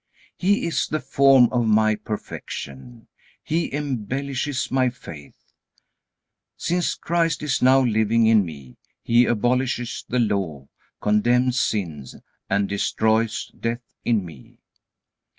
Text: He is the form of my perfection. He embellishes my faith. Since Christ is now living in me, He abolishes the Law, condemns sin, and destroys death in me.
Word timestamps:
He 0.35 0.65
is 0.65 0.87
the 0.87 0.99
form 0.99 1.47
of 1.51 1.67
my 1.67 1.93
perfection. 1.93 3.07
He 3.43 3.71
embellishes 3.71 4.71
my 4.71 4.89
faith. 4.89 5.53
Since 6.57 6.95
Christ 6.95 7.43
is 7.43 7.61
now 7.61 7.81
living 7.81 8.25
in 8.25 8.43
me, 8.43 8.77
He 9.03 9.25
abolishes 9.27 10.03
the 10.09 10.17
Law, 10.17 10.69
condemns 11.01 11.59
sin, 11.59 12.03
and 12.49 12.67
destroys 12.67 13.51
death 13.59 13.83
in 14.03 14.25
me. 14.25 14.57